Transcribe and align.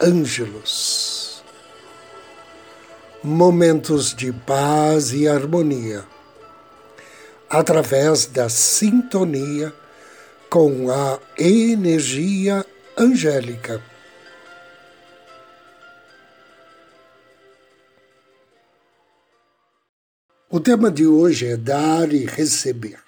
Ângelos. 0.00 1.42
Momentos 3.20 4.14
de 4.14 4.32
paz 4.32 5.12
e 5.12 5.26
harmonia, 5.26 6.04
através 7.50 8.26
da 8.26 8.48
sintonia 8.48 9.74
com 10.48 10.88
a 10.88 11.18
energia 11.36 12.64
angélica. 12.96 13.82
O 20.48 20.60
tema 20.60 20.92
de 20.92 21.08
hoje 21.08 21.48
é 21.48 21.56
dar 21.56 22.12
e 22.12 22.24
receber. 22.24 23.00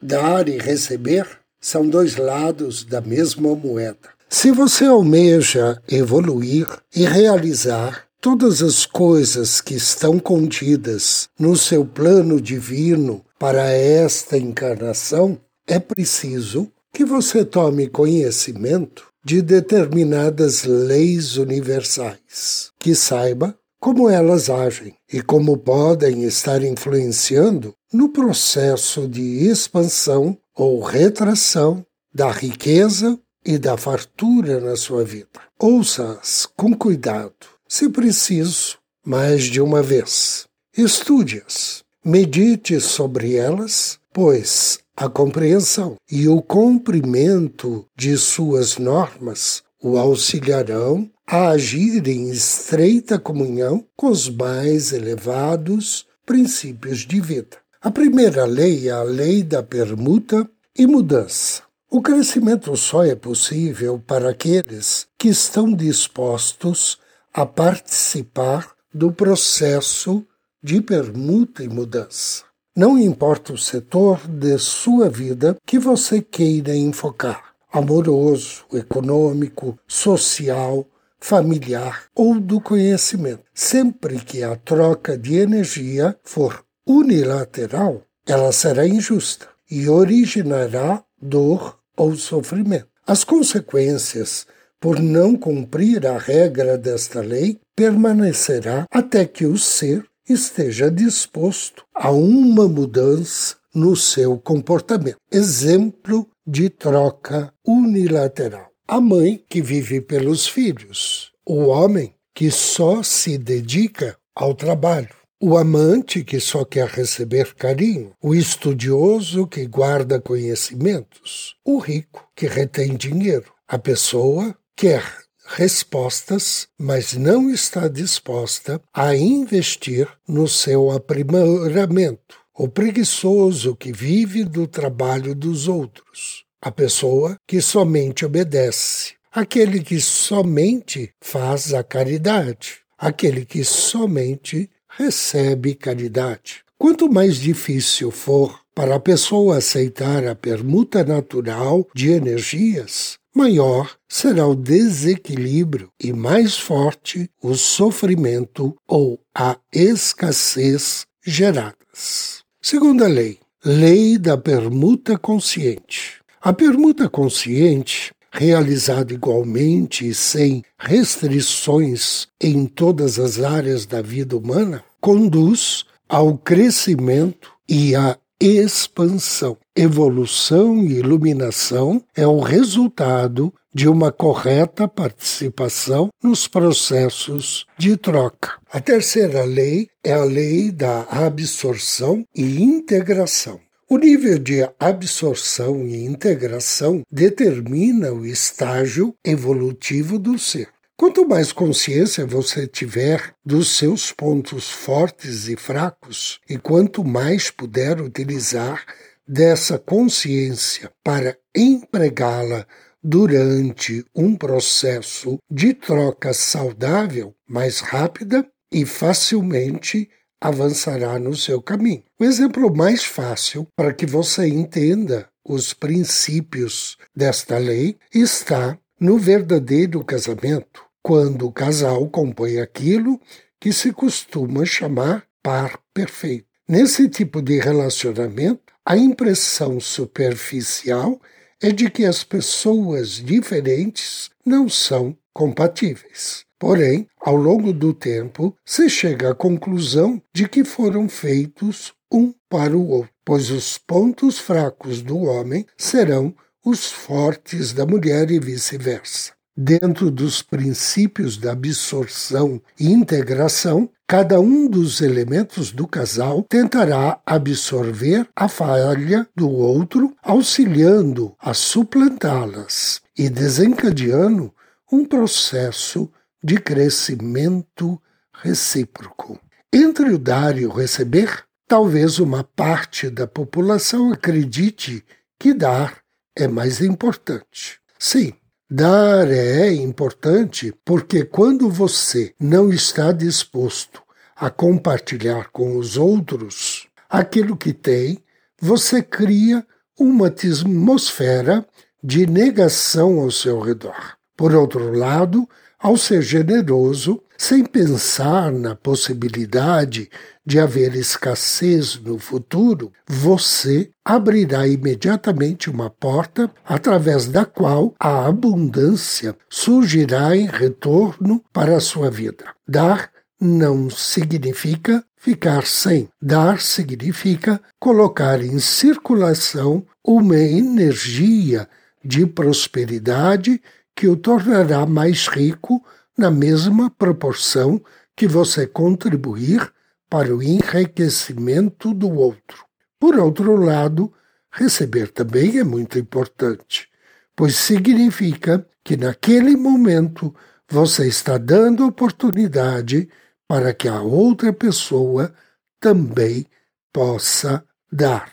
Dar 0.00 0.46
e 0.46 0.58
receber 0.58 1.26
são 1.58 1.88
dois 1.88 2.16
lados 2.16 2.84
da 2.84 3.00
mesma 3.00 3.56
moeda. 3.56 4.13
Se 4.36 4.50
você 4.50 4.84
almeja 4.84 5.80
evoluir 5.88 6.66
e 6.94 7.04
realizar 7.04 8.04
todas 8.20 8.62
as 8.62 8.84
coisas 8.84 9.60
que 9.60 9.74
estão 9.74 10.18
contidas 10.18 11.28
no 11.38 11.56
seu 11.56 11.84
plano 11.86 12.40
divino 12.40 13.24
para 13.38 13.70
esta 13.70 14.36
encarnação, 14.36 15.38
é 15.68 15.78
preciso 15.78 16.68
que 16.92 17.04
você 17.04 17.44
tome 17.44 17.86
conhecimento 17.86 19.06
de 19.24 19.40
determinadas 19.40 20.64
leis 20.64 21.36
universais, 21.36 22.72
que 22.80 22.92
saiba 22.92 23.56
como 23.78 24.10
elas 24.10 24.50
agem 24.50 24.94
e 25.12 25.22
como 25.22 25.56
podem 25.56 26.24
estar 26.24 26.60
influenciando 26.64 27.72
no 27.92 28.08
processo 28.08 29.06
de 29.06 29.46
expansão 29.46 30.36
ou 30.56 30.82
retração 30.82 31.86
da 32.12 32.32
riqueza 32.32 33.16
e 33.44 33.58
da 33.58 33.76
fartura 33.76 34.60
na 34.60 34.76
sua 34.76 35.04
vida. 35.04 35.40
Ouça-as 35.58 36.46
com 36.56 36.74
cuidado, 36.74 37.46
se 37.68 37.88
preciso, 37.88 38.78
mais 39.04 39.44
de 39.44 39.60
uma 39.60 39.82
vez. 39.82 40.46
Estude-as, 40.76 41.84
medite 42.04 42.80
sobre 42.80 43.34
elas, 43.34 43.98
pois 44.12 44.78
a 44.96 45.08
compreensão 45.08 45.96
e 46.10 46.28
o 46.28 46.40
cumprimento 46.40 47.86
de 47.96 48.16
suas 48.16 48.78
normas 48.78 49.62
o 49.82 49.98
auxiliarão 49.98 51.10
a 51.26 51.48
agir 51.48 52.06
em 52.08 52.30
estreita 52.30 53.18
comunhão 53.18 53.84
com 53.96 54.08
os 54.08 54.28
mais 54.28 54.92
elevados 54.92 56.06
princípios 56.24 57.00
de 57.00 57.20
vida. 57.20 57.58
A 57.80 57.90
primeira 57.90 58.46
lei 58.46 58.88
é 58.88 58.92
a 58.92 59.02
lei 59.02 59.42
da 59.42 59.62
permuta 59.62 60.48
e 60.76 60.86
mudança. 60.86 61.62
O 61.96 62.02
crescimento 62.02 62.76
só 62.76 63.04
é 63.04 63.14
possível 63.14 64.02
para 64.04 64.30
aqueles 64.30 65.06
que 65.16 65.28
estão 65.28 65.72
dispostos 65.72 66.98
a 67.32 67.46
participar 67.46 68.74
do 68.92 69.12
processo 69.12 70.26
de 70.60 70.80
permuta 70.80 71.62
e 71.62 71.68
mudança. 71.68 72.42
Não 72.76 72.98
importa 72.98 73.52
o 73.52 73.56
setor 73.56 74.26
de 74.26 74.58
sua 74.58 75.08
vida 75.08 75.56
que 75.64 75.78
você 75.78 76.20
queira 76.20 76.74
enfocar 76.74 77.54
amoroso, 77.72 78.64
econômico, 78.72 79.78
social, 79.86 80.84
familiar 81.20 82.06
ou 82.12 82.40
do 82.40 82.60
conhecimento. 82.60 83.44
Sempre 83.54 84.18
que 84.18 84.42
a 84.42 84.56
troca 84.56 85.16
de 85.16 85.36
energia 85.36 86.18
for 86.24 86.64
unilateral, 86.84 88.02
ela 88.26 88.50
será 88.50 88.84
injusta 88.84 89.46
e 89.70 89.88
originará 89.88 91.00
dor 91.22 91.83
ou 91.96 92.16
sofrimento. 92.16 92.88
As 93.06 93.24
consequências 93.24 94.46
por 94.80 95.00
não 95.00 95.36
cumprir 95.36 96.06
a 96.06 96.18
regra 96.18 96.76
desta 96.76 97.20
lei 97.20 97.58
permanecerá 97.74 98.86
até 98.90 99.24
que 99.24 99.46
o 99.46 99.56
ser 99.56 100.04
esteja 100.28 100.90
disposto 100.90 101.84
a 101.94 102.10
uma 102.10 102.68
mudança 102.68 103.56
no 103.74 103.96
seu 103.96 104.38
comportamento. 104.38 105.16
Exemplo 105.30 106.28
de 106.46 106.68
troca 106.68 107.52
unilateral. 107.66 108.68
A 108.86 109.00
mãe 109.00 109.42
que 109.48 109.62
vive 109.62 110.00
pelos 110.00 110.46
filhos, 110.46 111.32
o 111.46 111.64
homem 111.64 112.14
que 112.34 112.50
só 112.50 113.02
se 113.02 113.38
dedica 113.38 114.16
ao 114.34 114.54
trabalho, 114.54 115.14
o 115.46 115.58
amante 115.58 116.24
que 116.24 116.40
só 116.40 116.64
quer 116.64 116.88
receber 116.88 117.52
carinho, 117.54 118.12
o 118.18 118.34
estudioso 118.34 119.46
que 119.46 119.66
guarda 119.66 120.18
conhecimentos, 120.18 121.54
o 121.62 121.76
rico 121.76 122.26
que 122.34 122.46
retém 122.46 122.96
dinheiro, 122.96 123.52
a 123.68 123.78
pessoa 123.78 124.56
quer 124.74 125.04
respostas, 125.44 126.66
mas 126.78 127.12
não 127.12 127.50
está 127.50 127.88
disposta 127.88 128.80
a 128.90 129.14
investir 129.14 130.08
no 130.26 130.48
seu 130.48 130.90
aprimoramento, 130.90 132.36
o 132.56 132.66
preguiçoso 132.66 133.76
que 133.76 133.92
vive 133.92 134.44
do 134.44 134.66
trabalho 134.66 135.34
dos 135.34 135.68
outros, 135.68 136.46
a 136.58 136.72
pessoa 136.72 137.36
que 137.46 137.60
somente 137.60 138.24
obedece, 138.24 139.12
aquele 139.30 139.82
que 139.82 140.00
somente 140.00 141.12
faz 141.20 141.74
a 141.74 141.84
caridade, 141.84 142.78
aquele 142.96 143.44
que 143.44 143.62
somente 143.62 144.70
recebe 144.96 145.74
caridade. 145.74 146.64
Quanto 146.78 147.10
mais 147.10 147.36
difícil 147.36 148.10
for 148.10 148.60
para 148.74 148.96
a 148.96 149.00
pessoa 149.00 149.58
aceitar 149.58 150.26
a 150.26 150.34
permuta 150.34 151.04
natural 151.04 151.86
de 151.94 152.10
energias, 152.10 153.16
maior 153.34 153.96
será 154.08 154.46
o 154.46 154.54
desequilíbrio 154.54 155.90
e 156.02 156.12
mais 156.12 156.58
forte 156.58 157.30
o 157.42 157.54
sofrimento 157.54 158.76
ou 158.86 159.20
a 159.34 159.56
escassez 159.72 161.06
geradas. 161.24 162.42
Segunda 162.60 163.06
lei, 163.06 163.38
lei 163.64 164.18
da 164.18 164.36
permuta 164.36 165.16
consciente. 165.16 166.20
A 166.42 166.52
permuta 166.52 167.08
consciente 167.08 168.12
realizado 168.34 169.14
igualmente 169.14 170.08
e 170.08 170.12
sem 170.12 170.64
restrições 170.76 172.26
em 172.40 172.66
todas 172.66 173.18
as 173.20 173.40
áreas 173.40 173.86
da 173.86 174.02
vida 174.02 174.36
humana, 174.36 174.84
conduz 175.00 175.84
ao 176.08 176.36
crescimento 176.36 177.52
e 177.68 177.94
à 177.94 178.18
expansão. 178.40 179.56
Evolução 179.76 180.84
e 180.84 180.98
iluminação 180.98 182.02
é 182.16 182.26
o 182.26 182.40
resultado 182.40 183.54
de 183.72 183.88
uma 183.88 184.12
correta 184.12 184.86
participação 184.86 186.08
nos 186.22 186.46
processos 186.46 187.66
de 187.78 187.96
troca. 187.96 188.52
A 188.72 188.80
terceira 188.80 189.44
lei 189.44 189.88
é 190.02 190.12
a 190.12 190.24
lei 190.24 190.70
da 190.70 191.02
absorção 191.02 192.24
e 192.34 192.62
integração. 192.62 193.60
O 193.94 193.96
nível 193.96 194.40
de 194.40 194.68
absorção 194.80 195.86
e 195.86 196.04
integração 196.04 197.02
determina 197.08 198.12
o 198.12 198.26
estágio 198.26 199.14
evolutivo 199.24 200.18
do 200.18 200.36
ser. 200.36 200.66
Quanto 200.96 201.24
mais 201.28 201.52
consciência 201.52 202.26
você 202.26 202.66
tiver 202.66 203.32
dos 203.46 203.78
seus 203.78 204.10
pontos 204.10 204.68
fortes 204.68 205.46
e 205.46 205.54
fracos, 205.54 206.40
e 206.50 206.58
quanto 206.58 207.04
mais 207.04 207.52
puder 207.52 208.00
utilizar 208.00 208.84
dessa 209.28 209.78
consciência 209.78 210.90
para 211.04 211.38
empregá-la 211.54 212.66
durante 213.00 214.04
um 214.12 214.34
processo 214.34 215.38
de 215.48 215.72
troca 215.72 216.32
saudável, 216.34 217.32
mais 217.48 217.78
rápida 217.78 218.44
e 218.72 218.84
facilmente 218.84 220.10
avançará 220.40 221.18
no 221.18 221.36
seu 221.36 221.60
caminho. 221.62 222.02
O 222.18 222.24
exemplo 222.24 222.74
mais 222.74 223.04
fácil 223.04 223.66
para 223.76 223.92
que 223.92 224.06
você 224.06 224.46
entenda 224.46 225.28
os 225.46 225.74
princípios 225.74 226.96
desta 227.14 227.58
lei 227.58 227.96
está 228.12 228.78
no 228.98 229.18
verdadeiro 229.18 230.02
casamento, 230.02 230.84
quando 231.02 231.46
o 231.46 231.52
casal 231.52 232.08
compõe 232.08 232.58
aquilo 232.58 233.20
que 233.60 233.72
se 233.72 233.92
costuma 233.92 234.64
chamar 234.64 235.24
par 235.42 235.78
perfeito. 235.92 236.46
Nesse 236.66 237.08
tipo 237.08 237.42
de 237.42 237.58
relacionamento, 237.58 238.72
a 238.86 238.96
impressão 238.96 239.78
superficial 239.78 241.20
é 241.62 241.70
de 241.70 241.90
que 241.90 242.04
as 242.04 242.24
pessoas 242.24 243.12
diferentes 243.12 244.30
não 244.44 244.68
são 244.68 245.16
compatíveis. 245.32 246.44
Porém, 246.64 247.06
ao 247.20 247.36
longo 247.36 247.74
do 247.74 247.92
tempo, 247.92 248.56
se 248.64 248.88
chega 248.88 249.32
à 249.32 249.34
conclusão 249.34 250.18
de 250.32 250.48
que 250.48 250.64
foram 250.64 251.10
feitos 251.10 251.92
um 252.10 252.32
para 252.48 252.74
o 252.74 252.88
outro, 252.88 253.10
pois 253.22 253.50
os 253.50 253.76
pontos 253.76 254.38
fracos 254.38 255.02
do 255.02 255.18
homem 255.24 255.66
serão 255.76 256.34
os 256.64 256.90
fortes 256.90 257.74
da 257.74 257.84
mulher 257.84 258.30
e 258.30 258.40
vice-versa. 258.40 259.32
Dentro 259.54 260.10
dos 260.10 260.40
princípios 260.40 261.36
da 261.36 261.52
absorção 261.52 262.58
e 262.80 262.90
integração, 262.90 263.90
cada 264.08 264.40
um 264.40 264.66
dos 264.66 265.02
elementos 265.02 265.70
do 265.70 265.86
casal 265.86 266.42
tentará 266.48 267.20
absorver 267.26 268.26
a 268.34 268.48
falha 268.48 269.28
do 269.36 269.50
outro, 269.50 270.16
auxiliando 270.22 271.36
a 271.38 271.52
suplantá-las 271.52 273.02
e 273.18 273.28
desencadeando 273.28 274.50
um 274.90 275.04
processo 275.04 276.10
de 276.44 276.58
crescimento 276.58 278.00
recíproco. 278.32 279.40
Entre 279.72 280.10
o 280.10 280.18
dar 280.18 280.58
e 280.58 280.66
o 280.66 280.70
receber, 280.70 281.44
talvez 281.66 282.18
uma 282.18 282.44
parte 282.44 283.08
da 283.08 283.26
população 283.26 284.12
acredite 284.12 285.04
que 285.40 285.54
dar 285.54 285.98
é 286.36 286.46
mais 286.46 286.80
importante. 286.80 287.80
Sim, 287.98 288.34
Dar 288.70 289.30
é 289.30 289.72
importante 289.72 290.74
porque 290.84 291.22
quando 291.22 291.68
você 291.68 292.34
não 292.40 292.72
está 292.72 293.12
disposto 293.12 294.02
a 294.34 294.48
compartilhar 294.48 295.50
com 295.52 295.76
os 295.76 295.98
outros 295.98 296.88
aquilo 297.08 297.58
que 297.58 297.74
tem, 297.74 298.24
você 298.58 299.02
cria 299.02 299.64
uma 299.96 300.28
atmosfera 300.28 301.64
de 302.02 302.26
negação 302.26 303.20
ao 303.20 303.30
seu 303.30 303.60
redor. 303.60 304.16
Por 304.34 304.54
outro 304.54 304.92
lado, 304.92 305.48
ao 305.84 305.98
ser 305.98 306.22
generoso, 306.22 307.20
sem 307.36 307.62
pensar 307.62 308.50
na 308.50 308.74
possibilidade 308.74 310.08
de 310.42 310.58
haver 310.58 310.94
escassez 310.94 312.00
no 312.00 312.18
futuro, 312.18 312.90
você 313.06 313.90
abrirá 314.02 314.66
imediatamente 314.66 315.68
uma 315.68 315.90
porta 315.90 316.50
através 316.64 317.26
da 317.26 317.44
qual 317.44 317.94
a 318.00 318.24
abundância 318.24 319.36
surgirá 319.50 320.34
em 320.34 320.46
retorno 320.46 321.44
para 321.52 321.76
a 321.76 321.80
sua 321.80 322.10
vida. 322.10 322.46
Dar 322.66 323.10
não 323.38 323.90
significa 323.90 325.04
ficar 325.18 325.66
sem. 325.66 326.08
Dar 326.20 326.62
significa 326.62 327.60
colocar 327.78 328.42
em 328.42 328.58
circulação 328.58 329.84
uma 330.02 330.38
energia 330.38 331.68
de 332.02 332.26
prosperidade 332.26 333.60
que 333.94 334.08
o 334.08 334.16
tornará 334.16 334.84
mais 334.86 335.28
rico 335.28 335.84
na 336.16 336.30
mesma 336.30 336.90
proporção 336.90 337.82
que 338.16 338.26
você 338.26 338.66
contribuir 338.66 339.72
para 340.08 340.34
o 340.34 340.42
enriquecimento 340.42 341.92
do 341.92 342.10
outro. 342.10 342.64
Por 342.98 343.18
outro 343.18 343.56
lado, 343.56 344.12
receber 344.50 345.10
também 345.10 345.58
é 345.58 345.64
muito 345.64 345.98
importante, 345.98 346.88
pois 347.34 347.56
significa 347.56 348.66
que 348.84 348.96
naquele 348.96 349.56
momento 349.56 350.34
você 350.68 351.08
está 351.08 351.36
dando 351.36 351.86
oportunidade 351.86 353.08
para 353.46 353.74
que 353.74 353.88
a 353.88 354.00
outra 354.00 354.52
pessoa 354.52 355.34
também 355.80 356.46
possa 356.92 357.64
dar. 357.90 358.32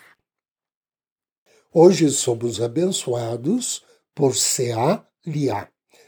Hoje 1.74 2.10
somos 2.10 2.62
abençoados 2.62 3.84
por 4.14 4.36
Seá-Liá. 5.24 5.68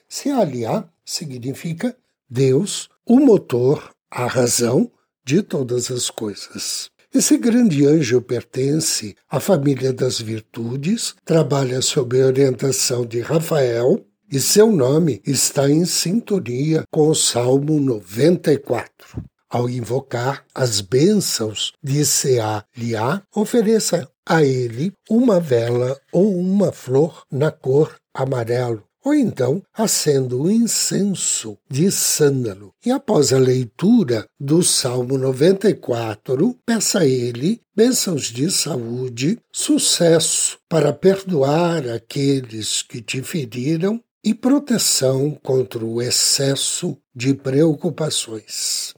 Seá-Liá 0.09 0.89
significa 1.05 1.95
Deus, 2.29 2.89
o 3.05 3.19
motor, 3.19 3.93
a 4.09 4.25
razão 4.25 4.91
de 5.23 5.43
todas 5.43 5.91
as 5.91 6.09
coisas. 6.09 6.89
Esse 7.13 7.37
grande 7.37 7.85
anjo 7.85 8.21
pertence 8.21 9.15
à 9.29 9.39
família 9.39 9.93
das 9.93 10.19
virtudes, 10.19 11.13
trabalha 11.23 11.79
sob 11.81 12.19
a 12.19 12.25
orientação 12.25 13.05
de 13.05 13.21
Rafael 13.21 14.03
e 14.31 14.39
seu 14.39 14.71
nome 14.71 15.21
está 15.25 15.69
em 15.69 15.85
sintonia 15.85 16.83
com 16.91 17.09
o 17.09 17.15
Salmo 17.15 17.79
94. 17.79 19.23
Ao 19.47 19.69
invocar 19.69 20.43
as 20.55 20.81
bênçãos 20.81 21.71
de 21.83 22.03
Seá-Liá, 22.03 23.21
ofereça 23.35 24.09
a 24.27 24.43
ele 24.43 24.91
uma 25.07 25.39
vela 25.39 25.95
ou 26.11 26.35
uma 26.35 26.71
flor 26.71 27.23
na 27.31 27.51
cor 27.51 27.95
amarelo, 28.11 28.83
ou 29.03 29.13
então 29.13 29.61
acenda 29.73 30.35
o 30.35 30.49
incenso 30.49 31.57
de 31.69 31.91
sândalo. 31.91 32.73
E 32.85 32.91
após 32.91 33.33
a 33.33 33.37
leitura 33.37 34.25
do 34.39 34.63
Salmo 34.63 35.17
94, 35.17 36.57
peça 36.65 36.99
a 36.99 37.05
ele 37.05 37.61
bênçãos 37.75 38.27
de 38.27 38.49
saúde, 38.49 39.39
sucesso 39.51 40.57
para 40.69 40.93
perdoar 40.93 41.87
aqueles 41.89 42.81
que 42.81 43.01
te 43.01 43.21
feriram 43.21 44.01
e 44.23 44.33
proteção 44.33 45.31
contra 45.43 45.83
o 45.83 46.01
excesso 46.01 46.97
de 47.13 47.33
preocupações. 47.33 48.93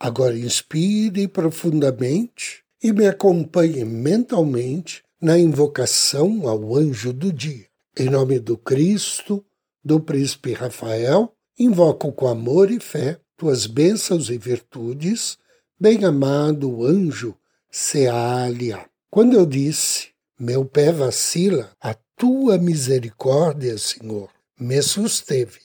Agora 0.00 0.38
inspire 0.38 1.28
profundamente 1.28 2.62
e 2.82 2.92
me 2.92 3.06
acompanhe 3.06 3.84
mentalmente 3.84 5.02
na 5.20 5.36
invocação 5.38 6.48
ao 6.48 6.76
anjo 6.76 7.12
do 7.12 7.32
dia. 7.32 7.67
Em 8.00 8.08
nome 8.08 8.38
do 8.38 8.56
Cristo, 8.56 9.44
do 9.84 9.98
príncipe 9.98 10.52
Rafael, 10.52 11.34
invoco 11.58 12.12
com 12.12 12.28
amor 12.28 12.70
e 12.70 12.78
fé 12.78 13.18
tuas 13.36 13.66
bênçãos 13.66 14.30
e 14.30 14.38
virtudes, 14.38 15.36
bem-amado 15.80 16.86
anjo 16.86 17.34
Sealia. 17.68 18.88
Quando 19.10 19.34
eu 19.34 19.44
disse, 19.44 20.10
meu 20.38 20.64
pé 20.64 20.92
vacila, 20.92 21.72
a 21.80 21.92
tua 22.16 22.56
misericórdia, 22.56 23.76
Senhor, 23.76 24.30
me 24.60 24.80
susteve. 24.80 25.58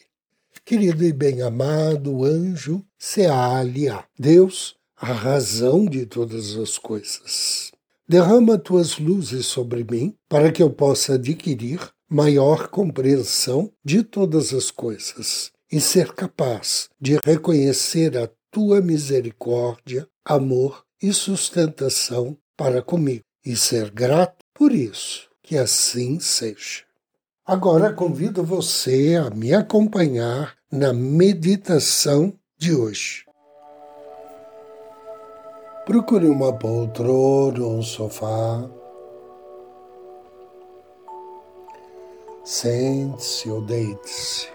Querido 0.66 1.04
e 1.04 1.14
bem-amado 1.14 2.26
anjo 2.26 2.84
Sealia, 2.98 4.06
Deus, 4.18 4.76
a 4.98 5.14
razão 5.14 5.86
de 5.86 6.08
todas 6.08 6.56
as 6.56 6.80
coisas. 6.80 7.72
Derrama 8.10 8.58
tuas 8.58 8.98
luzes 8.98 9.46
sobre 9.46 9.84
mim 9.84 10.16
para 10.28 10.52
que 10.52 10.64
eu 10.64 10.72
possa 10.72 11.14
adquirir 11.14 11.94
maior 12.14 12.68
compreensão 12.68 13.72
de 13.84 14.04
todas 14.04 14.54
as 14.54 14.70
coisas 14.70 15.52
e 15.72 15.82
ser 15.82 16.14
capaz 16.14 16.88
de 17.02 17.18
reconhecer 17.26 18.16
a 18.16 18.30
tua 18.52 18.82
misericórdia, 18.82 20.08
amor 20.24 20.86
e 21.02 21.12
sustentação 21.12 22.38
para 22.56 22.84
comigo 22.84 23.24
e 23.44 23.56
ser 23.56 23.90
grato 23.90 24.46
por 24.54 24.72
isso. 24.72 25.28
Que 25.42 25.58
assim 25.58 26.20
seja. 26.20 26.84
Agora 27.46 27.92
convido 27.92 28.44
você 28.44 29.16
a 29.16 29.32
me 29.32 29.52
acompanhar 29.52 30.56
na 30.72 30.94
meditação 30.94 32.32
de 32.58 32.76
hoje. 32.76 33.26
Procure 35.84 36.28
uma 36.28 36.54
poltrona 36.54 37.66
ou 37.66 37.80
um 37.80 37.82
sofá 37.82 38.70
Sente-se 42.44 43.50
ou 43.50 43.62
deite-se. 43.62 44.50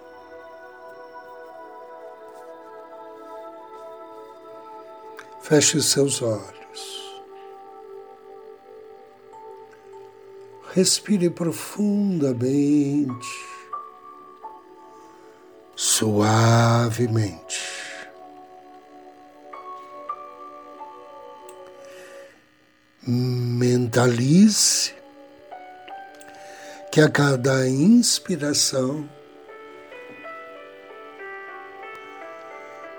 Feche 5.40 5.78
os 5.78 5.86
seus 5.86 6.20
olhos. 6.20 6.52
Respire 10.74 11.30
profundamente, 11.30 13.26
suavemente. 15.74 17.58
Mentalize 23.06 24.97
que 26.90 27.00
a 27.00 27.08
cada 27.10 27.68
inspiração 27.68 29.08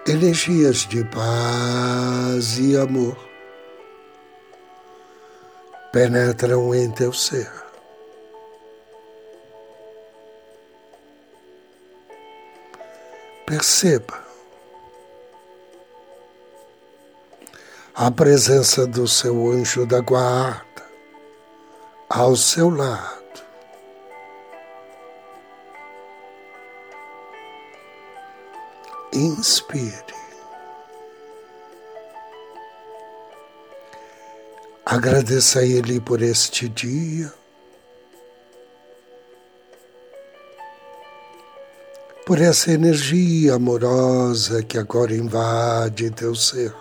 energias 0.07 0.87
de 0.87 1.03
paz 1.05 2.57
e 2.57 2.77
amor 2.77 3.17
penetram 5.91 6.73
em 6.73 6.89
teu 6.91 7.13
ser. 7.13 7.51
Perceba 13.45 14.23
a 17.95 18.09
presença 18.11 18.87
do 18.87 19.07
seu 19.07 19.51
anjo 19.51 19.85
da 19.85 19.99
guarda 19.99 20.63
ao 22.09 22.35
seu 22.35 22.69
lado. 22.69 23.18
Inspire. 29.19 30.15
Agradeça 34.85 35.59
a 35.59 35.65
Ele 35.65 35.99
por 35.99 36.21
este 36.21 36.69
dia. 36.69 37.33
Por 42.25 42.39
essa 42.39 42.71
energia 42.71 43.55
amorosa 43.55 44.63
que 44.63 44.77
agora 44.77 45.13
invade 45.13 46.09
teu 46.11 46.33
ser. 46.33 46.73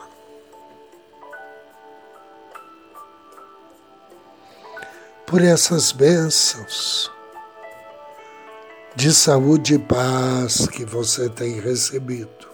Por 5.27 5.43
essas 5.43 5.91
bênçãos 5.91 7.11
de 8.99 9.15
saúde 9.15 9.75
e 9.75 9.79
paz 9.79 10.67
que 10.67 10.85
você 10.85 11.29
tem 11.29 11.61
recebido. 11.61 12.49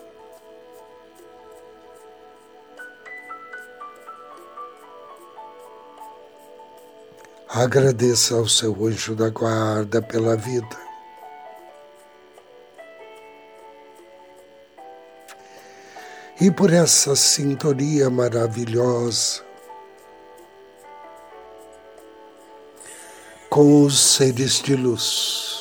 Agradeça 7.48 8.34
ao 8.34 8.46
seu 8.46 8.74
anjo 8.84 9.16
da 9.16 9.30
guarda 9.30 10.02
pela 10.02 10.36
vida. 10.36 10.76
E 16.38 16.50
por 16.50 16.70
essa 16.70 17.16
sintonia 17.16 18.10
maravilhosa 18.10 19.42
com 23.48 23.84
os 23.84 23.98
seres 23.98 24.60
de 24.60 24.76
luz. 24.76 25.53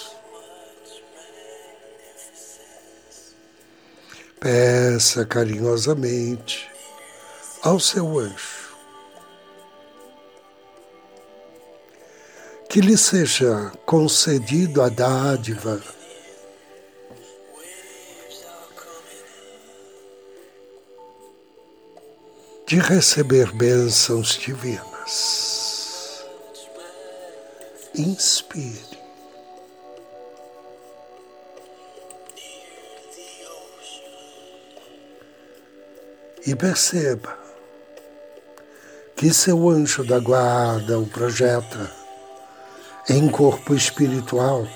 Peça 4.44 5.26
carinhosamente 5.26 6.70
ao 7.62 7.80
seu 7.80 8.20
anjo 8.20 8.76
que 12.70 12.82
lhe 12.82 12.98
seja 12.98 13.72
concedido 13.86 14.82
a 14.82 14.90
dádiva 14.90 15.82
de 22.68 22.80
receber 22.80 23.50
bênçãos 23.54 24.38
divinas. 24.38 26.26
Inspire. 27.96 28.93
E 36.46 36.56
perceba 36.56 37.38
que 39.16 39.34
seu 39.34 39.70
anjo 39.70 40.04
da 40.04 40.20
guarda 40.20 41.00
o 41.00 41.06
projeta 41.06 41.90
em 43.10 43.30
corpo 43.30 43.74
espiritual, 43.74 44.68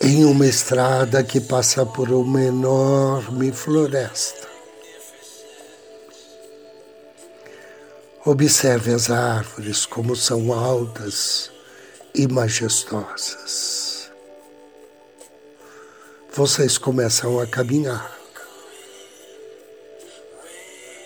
em 0.00 0.24
uma 0.24 0.46
estrada 0.46 1.24
que 1.24 1.40
passa 1.40 1.84
por 1.84 2.10
uma 2.10 2.42
enorme 2.42 3.50
floresta. 3.50 4.46
Observe 8.24 8.92
as 8.92 9.10
árvores 9.10 9.86
como 9.86 10.14
são 10.14 10.52
altas 10.52 11.50
e 12.14 12.26
majestosas. 12.28 13.85
Vocês 16.36 16.76
começam 16.76 17.40
a 17.40 17.46
caminhar. 17.46 18.14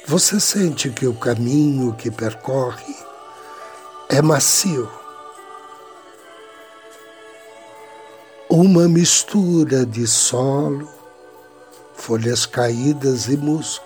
Você 0.04 0.40
sente 0.40 0.90
que 0.90 1.06
o 1.06 1.14
caminho 1.14 1.94
que 1.94 2.10
percorre 2.10 2.96
é 4.08 4.20
macio. 4.20 4.90
Uma 8.48 8.88
mistura 8.88 9.86
de 9.86 10.04
solo, 10.04 10.92
folhas 11.94 12.44
caídas 12.44 13.28
e 13.28 13.36
musgo. 13.36 13.84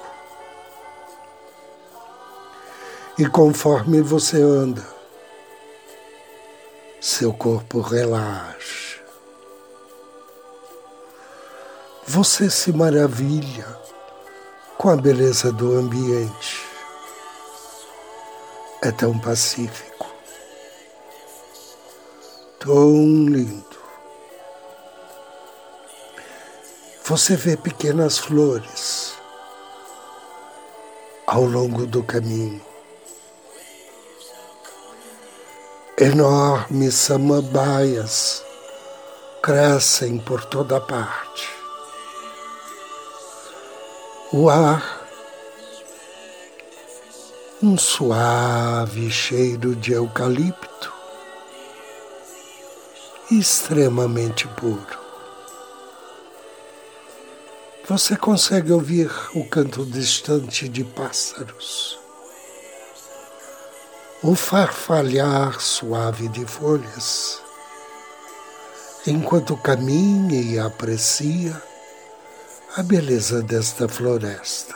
E 3.19 3.27
conforme 3.27 4.01
você 4.01 4.41
anda, 4.41 4.83
seu 7.03 7.35
corpo 7.35 7.83
relaxa. 7.83 8.84
Você 12.15 12.49
se 12.49 12.73
maravilha 12.73 13.67
com 14.79 14.89
a 14.89 14.95
beleza 14.95 15.51
do 15.51 15.77
ambiente. 15.77 16.65
É 18.81 18.93
tão 18.93 19.19
pacífico 19.19 20.07
tão 22.61 23.27
lindo. 23.27 23.77
Você 27.05 27.35
vê 27.35 27.57
pequenas 27.57 28.17
flores 28.17 29.15
ao 31.27 31.43
longo 31.43 31.85
do 31.85 32.05
caminho. 32.05 32.65
Enormes 35.99 36.95
samambaias 36.95 38.41
crescem 39.43 40.19
por 40.19 40.45
toda 40.45 40.81
parte. 40.81 41.54
O 44.37 44.51
ar, 44.51 45.07
um 47.63 47.79
suave 47.79 49.09
cheiro 49.09 49.77
de 49.77 49.93
eucalipto, 49.93 50.93
extremamente 53.31 54.49
puro. 54.49 54.99
Você 57.89 58.17
consegue 58.17 58.73
ouvir 58.73 59.09
o 59.37 59.49
canto 59.49 59.87
distante 59.87 60.69
de 60.69 60.83
pássaros, 60.83 61.97
o 64.21 64.35
farfalhar 64.35 65.61
suave 65.61 66.27
de 66.27 66.45
folhas, 66.45 67.41
enquanto 69.07 69.57
caminha 69.57 70.41
e 70.41 70.59
aprecia 70.59 71.63
a 72.77 72.83
beleza 72.83 73.41
desta 73.41 73.87
floresta. 73.87 74.75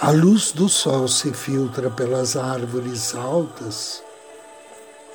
A 0.00 0.12
luz 0.12 0.52
do 0.52 0.68
sol 0.68 1.08
se 1.08 1.32
filtra 1.32 1.90
pelas 1.90 2.36
árvores 2.36 3.12
altas 3.12 4.04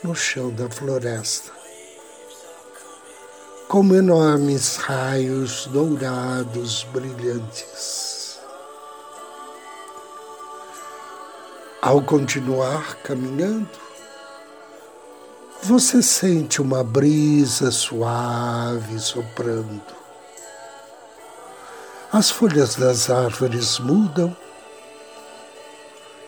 no 0.04 0.14
chão 0.14 0.52
da 0.52 0.70
floresta, 0.70 1.50
como 3.70 3.96
enormes 3.96 4.76
raios 4.76 5.66
dourados 5.68 6.84
brilhantes. 6.92 8.42
Ao 11.82 12.02
continuar 12.02 12.98
caminhando, 12.98 13.83
você 15.64 16.02
sente 16.02 16.62
uma 16.62 16.84
brisa 16.84 17.72
suave 17.72 19.00
soprando. 19.00 19.82
As 22.12 22.30
folhas 22.30 22.76
das 22.76 23.10
árvores 23.10 23.80
mudam 23.80 24.36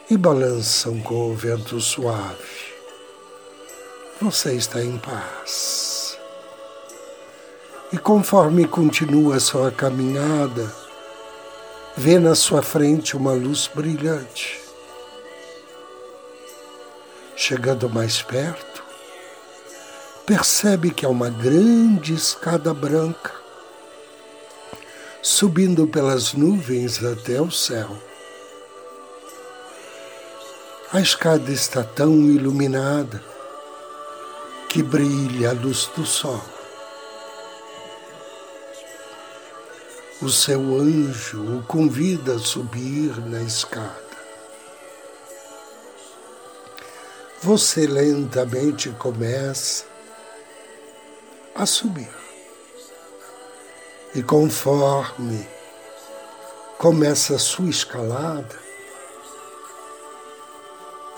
e 0.09 0.17
balançam 0.17 0.99
com 1.01 1.31
o 1.31 1.35
vento 1.35 1.79
suave 1.79 2.75
você 4.21 4.53
está 4.53 4.81
em 4.81 4.97
paz. 4.97 6.17
E 7.91 7.97
conforme 7.97 8.67
continua 8.67 9.39
sua 9.39 9.71
caminhada, 9.71 10.73
vê 11.97 12.17
na 12.17 12.33
sua 12.33 12.61
frente 12.61 13.15
uma 13.15 13.33
luz 13.33 13.69
brilhante. 13.73 14.61
Chegando 17.35 17.89
mais 17.89 18.21
perto, 18.21 18.74
percebe 20.25 20.89
que 20.89 21.05
é 21.05 21.09
uma 21.09 21.29
grande 21.29 22.13
escada 22.13 22.73
branca 22.73 23.31
subindo 25.21 25.87
pelas 25.87 26.33
nuvens 26.33 27.03
até 27.03 27.41
o 27.41 27.51
céu. 27.51 27.97
A 30.93 30.99
escada 30.99 31.51
está 31.51 31.83
tão 31.83 32.13
iluminada 32.29 33.23
que 34.69 34.81
brilha 34.83 35.49
a 35.49 35.53
luz 35.53 35.89
do 35.95 36.05
sol. 36.05 36.43
O 40.21 40.29
seu 40.29 40.59
anjo 40.79 41.57
o 41.57 41.63
convida 41.63 42.35
a 42.35 42.39
subir 42.39 43.19
na 43.27 43.41
escada. 43.41 44.05
Você 47.41 47.85
lentamente 47.85 48.89
começa 48.91 49.94
a 51.55 51.65
subir. 51.65 52.13
E 54.13 54.21
conforme 54.21 55.47
começa 56.77 57.35
a 57.35 57.39
sua 57.39 57.69
escalada, 57.69 58.59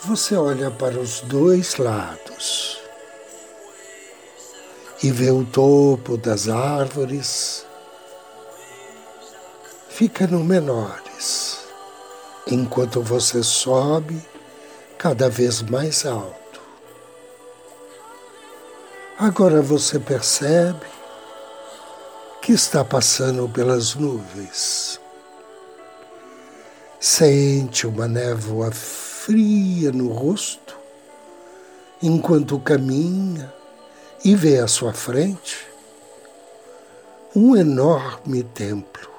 você 0.03 0.36
olha 0.36 0.70
para 0.70 1.00
os 1.00 1.22
dois 1.22 1.77
lados 1.77 2.79
e 5.03 5.12
vê 5.12 5.32
o 5.32 5.44
topo 5.44 6.17
das 6.17 6.48
árvores 6.48 7.65
ficando 9.89 10.39
menores, 10.39 11.60
enquanto 12.46 13.01
você 13.01 13.44
sobe 13.44 14.24
cada 14.98 15.29
vez 15.29 15.62
mais 15.63 16.06
alto. 16.06 16.47
Agora 19.19 19.63
você 19.63 19.97
percebe 19.97 20.86
que 22.39 22.51
está 22.51 22.86
passando 22.86 23.50
pelas 23.50 23.95
nuvens. 23.95 25.01
Sente 27.00 27.88
uma 27.88 28.07
névoa 28.07 28.71
fria 28.71 29.91
no 29.91 30.09
rosto 30.09 30.77
enquanto 32.00 32.59
caminha 32.59 33.51
e 34.24 34.36
vê 34.36 34.59
à 34.59 34.67
sua 34.67 34.93
frente 34.93 35.67
um 37.36 37.55
enorme 37.55 38.43
templo 38.43 39.09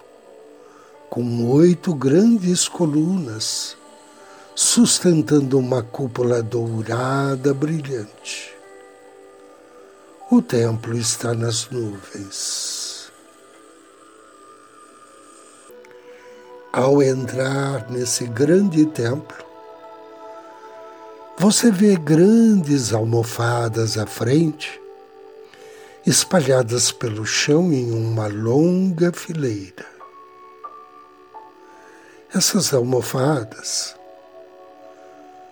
com 1.11 1.51
oito 1.51 1.93
grandes 1.93 2.69
colunas 2.69 3.77
sustentando 4.55 5.59
uma 5.59 5.83
cúpula 5.83 6.41
dourada 6.41 7.53
brilhante. 7.53 8.58
O 10.31 10.43
templo 10.43 10.95
está 10.95 11.33
nas 11.33 11.71
nuvens. 11.71 13.11
Ao 16.71 17.03
entrar 17.03 17.91
nesse 17.91 18.27
grande 18.27 18.85
templo, 18.85 19.43
você 21.39 21.71
vê 21.71 21.97
grandes 21.97 22.93
almofadas 22.93 23.97
à 23.97 24.05
frente, 24.05 24.79
espalhadas 26.05 26.93
pelo 26.93 27.25
chão 27.25 27.73
em 27.73 27.91
uma 27.91 28.27
longa 28.27 29.11
fileira. 29.11 29.87
Essas 32.35 32.75
almofadas 32.75 33.97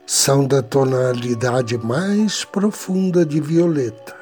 são 0.06 0.46
da 0.46 0.62
tonalidade 0.62 1.78
mais 1.78 2.44
profunda 2.44 3.24
de 3.24 3.40
violeta 3.40 4.15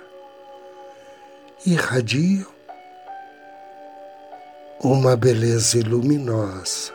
irradiam 1.66 2.46
uma 4.82 5.16
beleza 5.16 5.78
luminosa. 5.80 6.92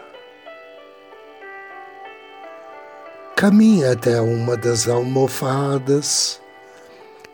Caminhe 3.35 3.85
até 3.85 4.21
uma 4.21 4.55
das 4.55 4.87
almofadas 4.87 6.39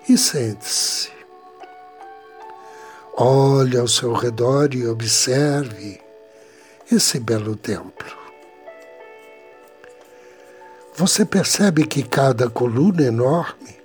e 0.07 0.17
sente-se. 0.17 1.09
Olhe 3.17 3.77
ao 3.77 3.87
seu 3.87 4.13
redor 4.13 4.73
e 4.73 4.87
observe 4.87 5.99
esse 6.89 7.19
belo 7.19 7.55
templo. 7.57 8.15
Você 10.95 11.25
percebe 11.25 11.85
que 11.85 12.01
cada 12.01 12.49
coluna 12.49 13.03
enorme 13.03 13.75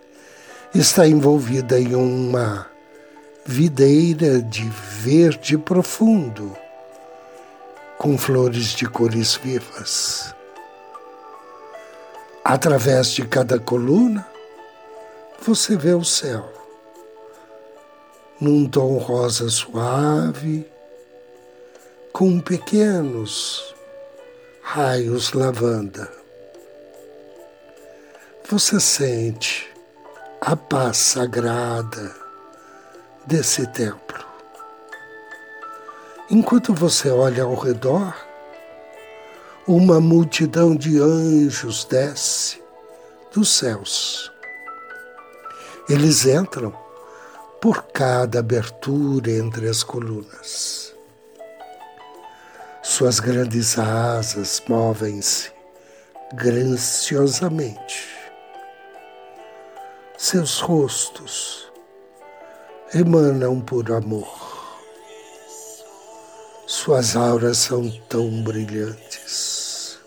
está 0.73 1.09
envolvida 1.09 1.81
em 1.81 1.97
uma 1.97 2.70
videira 3.44 4.40
de 4.40 4.68
verde 4.68 5.57
profundo, 5.57 6.57
com 7.98 8.16
flores 8.16 8.66
de 8.74 8.87
cores 8.87 9.35
vivas. 9.37 10.35
Através 12.44 13.09
de 13.09 13.26
cada 13.26 13.59
coluna, 13.59 14.26
você 15.40 15.76
vê 15.76 15.94
o 15.94 16.05
céu, 16.05 16.53
num 18.40 18.68
tom 18.68 18.98
rosa 18.98 19.48
suave, 19.48 20.70
com 22.12 22.40
pequenos 22.40 23.74
raios 24.62 25.33
lavanda. 25.33 26.11
Você 28.48 28.81
sente 28.81 29.68
a 30.40 30.57
paz 30.57 30.96
sagrada 30.96 32.20
desse 33.31 33.64
templo. 33.69 34.27
Enquanto 36.29 36.75
você 36.75 37.09
olha 37.11 37.45
ao 37.45 37.55
redor, 37.55 38.12
uma 39.69 40.01
multidão 40.01 40.75
de 40.75 40.99
anjos 40.99 41.85
desce 41.85 42.61
dos 43.33 43.57
céus. 43.57 44.33
Eles 45.88 46.27
entram 46.27 46.77
por 47.61 47.85
cada 47.85 48.40
abertura 48.40 49.31
entre 49.31 49.69
as 49.69 49.85
colunas. 49.85 50.93
Suas 52.83 53.21
grandes 53.21 53.79
asas 53.79 54.61
movem-se 54.69 55.53
graciosamente. 56.35 58.09
Seus 60.19 60.59
rostos 60.59 61.70
emanam 62.94 63.61
por 63.61 63.90
amor. 63.92 64.29
Suas 66.66 67.14
auras 67.14 67.59
são 67.59 67.90
tão 68.09 68.42
brilhantes. 68.42 69.98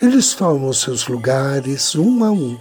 Eles 0.00 0.34
tomam 0.34 0.72
seus 0.72 1.06
lugares 1.06 1.94
um 1.94 2.24
a 2.24 2.30
um, 2.30 2.58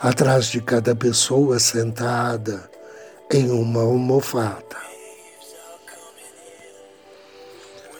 atrás 0.00 0.46
de 0.46 0.60
cada 0.60 0.94
pessoa 0.94 1.58
sentada 1.58 2.68
em 3.32 3.50
uma 3.50 3.82
almofada. 3.82 4.76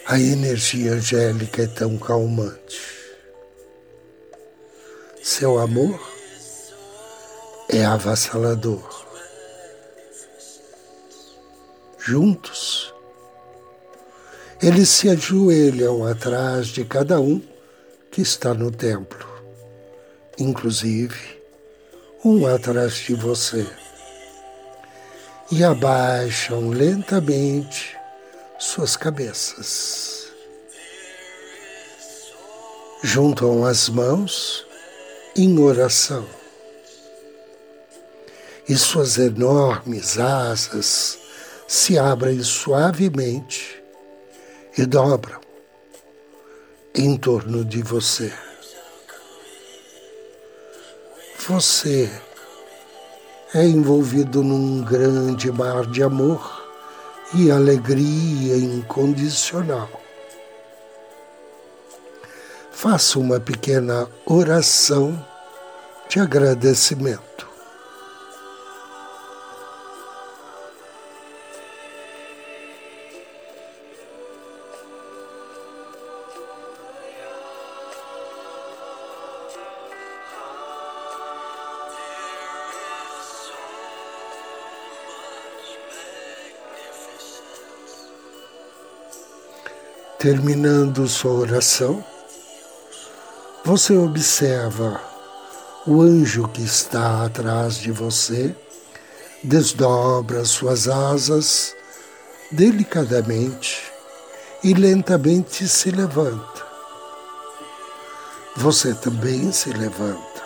A 0.07 0.19
energia 0.19 0.93
angélica 0.93 1.63
é 1.63 1.67
tão 1.67 1.97
calmante. 1.99 2.81
Seu 5.23 5.59
amor 5.59 6.08
é 7.69 7.85
avassalador. 7.85 9.07
Juntos, 11.99 12.95
eles 14.63 14.89
se 14.89 15.11
ajoelham 15.11 16.07
atrás 16.07 16.69
de 16.69 16.85
cada 16.85 17.21
um 17.21 17.43
que 18.11 18.23
está 18.23 18.55
no 18.55 18.71
templo, 18.71 19.29
inclusive 20.39 21.39
um 22.25 22.47
atrás 22.47 22.95
de 22.95 23.15
você, 23.15 23.67
e 25.53 25.63
abaixam 25.63 26.71
lentamente 26.71 27.97
suas 28.59 28.97
cabeças. 28.97 30.29
Juntam 33.03 33.65
as 33.65 33.89
mãos 33.89 34.67
em 35.37 35.59
oração 35.61 36.38
e 38.69 38.77
suas 38.77 39.17
enormes 39.17 40.19
asas 40.19 41.19
se 41.67 41.99
abrem 41.99 42.43
suavemente 42.43 43.83
e 44.77 44.85
dobram 44.85 45.41
em 46.95 47.17
torno 47.17 47.65
de 47.65 47.83
você. 47.83 48.33
Você 51.49 52.11
é 53.55 53.65
envolvido 53.65 54.43
num 54.43 54.83
grande 54.83 55.51
mar 55.51 55.87
de 55.87 56.03
amor 56.03 56.67
e 57.35 57.51
alegria 57.51 58.57
incondicional. 58.57 59.89
Faça 62.71 63.19
uma 63.19 63.41
pequena 63.41 64.09
oração 64.27 65.27
de 66.09 66.21
agradecimento. 66.21 67.48
Terminando 90.19 91.07
sua 91.07 91.31
oração, 91.31 92.05
você 93.65 93.97
observa 93.97 95.01
O 95.87 96.03
anjo 96.03 96.49
que 96.49 96.61
está 96.61 97.25
atrás 97.25 97.79
de 97.79 97.93
você 97.93 98.53
desdobra 99.45 100.45
suas 100.45 100.89
asas 100.89 101.73
delicadamente 102.51 103.81
e 104.65 104.75
lentamente 104.75 105.69
se 105.69 105.93
levanta. 105.93 106.67
Você 108.57 108.95
também 108.95 109.53
se 109.53 109.71
levanta. 109.71 110.43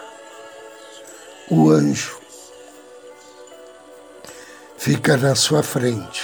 O 1.50 1.70
anjo 1.70 2.20
fica 4.76 5.16
na 5.16 5.34
sua 5.34 5.62
frente, 5.62 6.22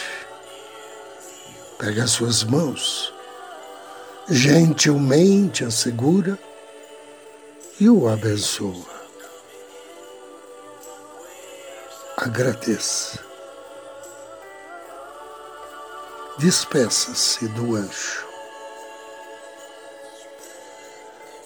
pega 1.79 2.07
suas 2.07 2.45
mãos, 2.45 3.17
gentilmente 4.31 5.65
a 5.65 5.71
segura 5.71 6.39
e 7.81 7.89
o 7.89 8.09
abençoa. 8.09 8.99
Agradeça. 12.17 13.21
Despeça-se 16.39 17.49
do 17.49 17.75
anjo. 17.75 18.27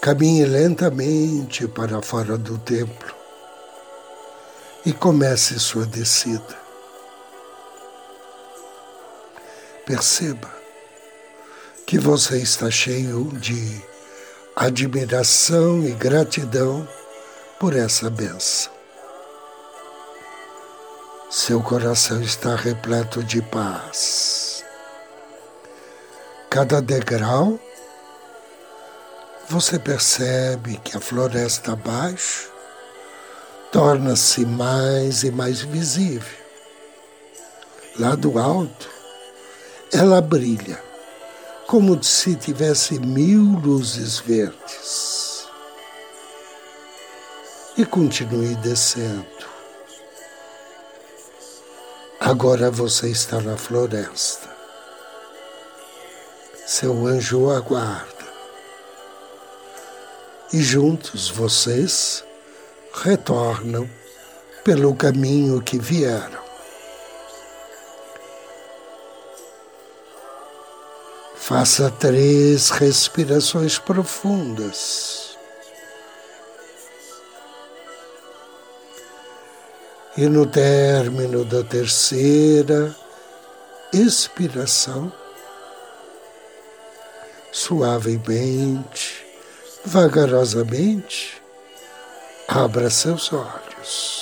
Caminhe 0.00 0.44
lentamente 0.44 1.68
para 1.68 2.02
fora 2.02 2.36
do 2.36 2.58
templo 2.58 3.14
e 4.84 4.92
comece 4.92 5.58
sua 5.60 5.86
descida. 5.86 6.60
Perceba 9.86 10.61
que 11.92 11.98
você 11.98 12.38
está 12.38 12.70
cheio 12.70 13.30
de 13.34 13.84
admiração 14.56 15.84
e 15.84 15.90
gratidão 15.90 16.88
por 17.60 17.76
essa 17.76 18.08
benção. 18.08 18.72
Seu 21.30 21.62
coração 21.62 22.22
está 22.22 22.56
repleto 22.56 23.22
de 23.22 23.42
paz. 23.42 24.64
Cada 26.48 26.80
degrau, 26.80 27.60
você 29.50 29.78
percebe 29.78 30.78
que 30.78 30.96
a 30.96 31.00
floresta 31.00 31.72
abaixo 31.74 32.50
torna-se 33.70 34.46
mais 34.46 35.24
e 35.24 35.30
mais 35.30 35.60
visível. 35.60 36.38
Lá 37.98 38.14
do 38.14 38.38
alto, 38.38 38.88
ela 39.92 40.22
brilha, 40.22 40.91
como 41.72 42.04
se 42.04 42.36
tivesse 42.36 42.98
mil 42.98 43.58
luzes 43.64 44.20
verdes. 44.20 45.46
E 47.78 47.86
continue 47.86 48.54
descendo 48.56 49.24
Agora 52.20 52.70
você 52.70 53.08
está 53.08 53.40
na 53.40 53.56
floresta. 53.56 54.50
Seu 56.66 57.06
anjo 57.06 57.50
aguarda. 57.50 58.26
E 60.52 60.60
juntos 60.60 61.30
vocês 61.30 62.22
retornam 62.92 63.88
pelo 64.62 64.94
caminho 64.94 65.62
que 65.62 65.78
vieram. 65.78 66.41
Faça 71.52 71.90
três 71.90 72.70
respirações 72.70 73.78
profundas. 73.78 75.36
E 80.16 80.26
no 80.30 80.46
término 80.46 81.44
da 81.44 81.62
terceira 81.62 82.96
expiração, 83.92 85.12
suavemente, 87.52 89.22
vagarosamente, 89.84 91.42
abra 92.48 92.88
seus 92.88 93.30
olhos. 93.30 94.21